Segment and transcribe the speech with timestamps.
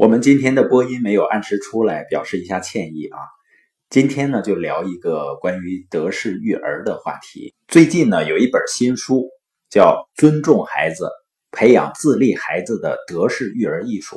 [0.00, 3.18] 我们今天的播音没有按时出来，表示一下歉意啊。
[3.90, 7.54] 今天呢，就聊一个关于德式育儿的话题。
[7.68, 9.28] 最近呢，有一本新书
[9.68, 11.10] 叫《尊重孩子，
[11.50, 14.16] 培养自立孩子的德式育儿艺术》，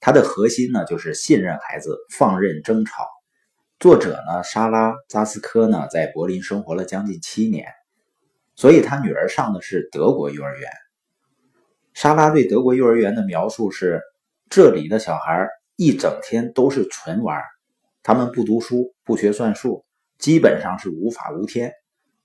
[0.00, 3.08] 它的核心呢就是信任孩子，放任争吵。
[3.80, 7.68] 作者呢，莎拉扎斯科呢，在柏林生活了将近七年，
[8.54, 10.70] 所以他女儿上的是德国幼儿园。
[11.94, 14.02] 莎拉对德国幼儿园的描述是。
[14.54, 17.40] 这里的小孩一整天都是纯玩，
[18.02, 19.86] 他们不读书，不学算术，
[20.18, 21.72] 基本上是无法无天。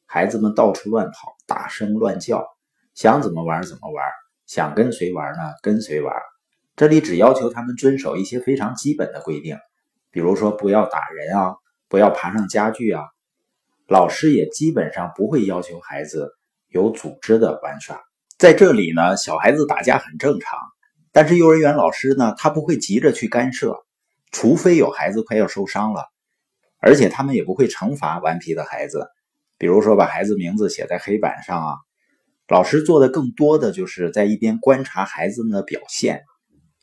[0.05, 2.45] 孩子们到处乱跑，大声乱叫，
[2.95, 4.05] 想怎么玩怎么玩，
[4.45, 6.13] 想跟谁玩呢跟谁玩。
[6.75, 9.57] 这里只要求他们遵守一些非常基本的规定，
[10.11, 11.55] 比如说不要打人啊，
[11.87, 13.05] 不要爬上家具啊。
[13.87, 16.29] 老师也基本上不会要求孩子
[16.67, 18.01] 有组织的玩耍。
[18.37, 20.59] 在这里呢，小孩子打架很正常。
[21.17, 23.83] 但是幼儿园老师呢，他不会急着去干涉，
[24.31, 26.05] 除非有孩子快要受伤了，
[26.79, 29.07] 而且他们也不会惩罚顽皮的孩子，
[29.57, 31.73] 比如说把孩子名字写在黑板上啊。
[32.47, 36.21] 老师做的更多的就是在一边观察孩子们的表现，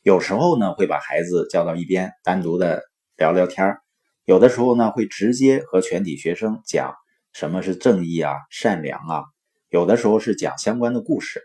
[0.03, 2.83] 有时候呢会把孩子叫到一边单独的
[3.15, 3.77] 聊聊天
[4.25, 6.93] 有的时候呢会直接和全体学生讲
[7.31, 9.23] 什么是正义啊、善良啊，
[9.69, 11.39] 有的时候是讲相关的故事，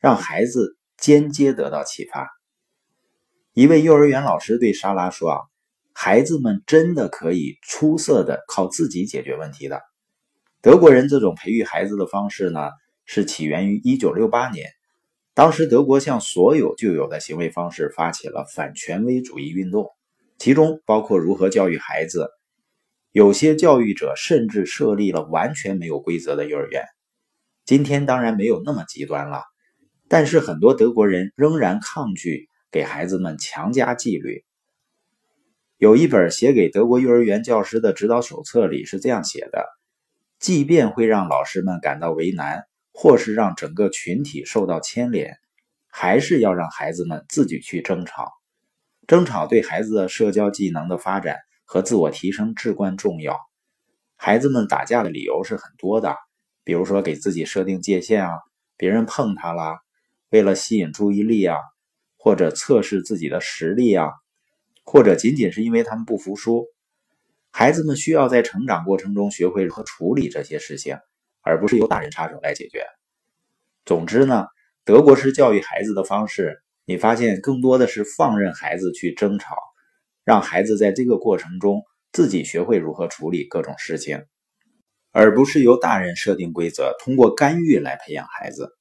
[0.00, 0.76] 让孩子。
[0.98, 2.28] 间接得到启发。
[3.52, 5.40] 一位幼儿园老师对莎拉说：“啊，
[5.94, 9.80] 孩子们真的可以出色的靠自己解决问题的。
[10.60, 12.70] 德国人这种培育孩子的方式呢，
[13.04, 14.70] 是起源于1968年。
[15.32, 19.88] 当时德国向所有旧有的行为方式发起了反权威主义运动，
[20.38, 22.28] 其中包括如何教育孩子。
[23.12, 26.84] 有些教育者甚至设立了完全没有规则的幼儿园。
[27.64, 29.42] 今天当然没有那么极端了。”
[30.18, 34.46] 但是很多德国人仍然抗拒给孩子们强加纪律。
[35.76, 39.66] 有一本写给德国幼儿园教师的指导手册里是这样写的：
[40.38, 45.36] 即便会让老师们感到为难，或是让整个群体受到牵连，
[45.90, 48.32] 还是要让孩子们自己去争吵。
[49.06, 53.38] 争吵对孩子的社交技能的发展和自我提升至关重要。
[54.16, 56.16] 孩子们打架的理由是很多的，
[56.64, 58.30] 比如说给自己设定界限啊，
[58.78, 59.80] 别人碰他啦。
[60.36, 61.56] 为了吸引注意力啊，
[62.18, 64.10] 或者测试自己的实力啊，
[64.84, 66.66] 或者仅仅是因为他们不服输，
[67.50, 70.98] 孩子们需要在成长过程中学会如何处理这些事情，
[71.40, 72.84] 而不是由大人插手来解决。
[73.86, 74.44] 总之呢，
[74.84, 79.56] 德国式教育孩子的方式，你发现更多的是放任孩子去争吵，
[80.22, 81.82] 让孩子在这个过程中
[82.12, 84.22] 自己学会如何处理各种事情，
[85.12, 88.76] 而不是由大人设定规则，通过干预来培养孩子。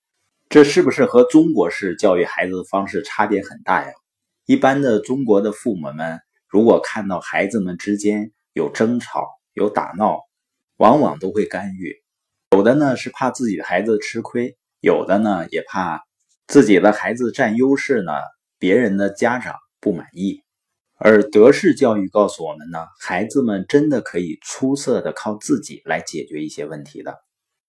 [0.56, 3.92] 这是不是和中国式教育孩子的方式差别很大呀？
[4.46, 10.22] 一般的中国的父母们，如果看到孩子们之间有争吵、有打闹，
[10.78, 11.94] 往往都会干预。
[12.52, 16.06] 有的呢是怕自己的孩子吃亏，有的呢也怕
[16.48, 18.14] 自己的孩子占优势呢，
[18.58, 20.42] 别人的家长不满意。
[20.98, 27.25] 而德式教育告诉我们呢，孩子们真的可以出色的靠自己来解决一些问题的。